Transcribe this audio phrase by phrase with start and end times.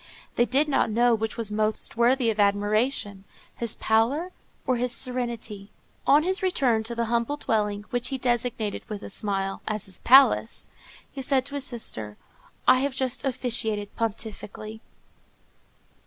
[0.35, 3.23] They did not know which was most worthy of admiration,
[3.57, 4.31] his pallor
[4.65, 5.69] or his serenity.
[6.07, 9.99] On his return to the humble dwelling, which he designated, with a smile, as his
[9.99, 10.65] palace,
[11.11, 12.17] he said to his sister,
[12.67, 14.81] _"I have just officiated pontifically."